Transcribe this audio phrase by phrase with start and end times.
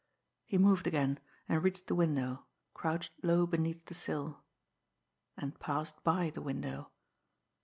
[0.47, 4.41] He moved again, and reached the window, crouched low beneath the sill
[5.37, 6.89] and passed by the window.